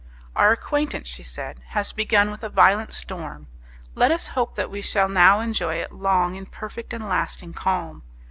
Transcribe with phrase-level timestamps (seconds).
[0.35, 3.45] "Our acquaintance," she said, "has begun with a violent storm;
[3.93, 8.01] let us hope that we shall now enjoy it long in perfect and lasting calm.